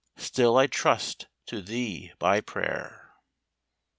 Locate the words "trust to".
0.65-1.61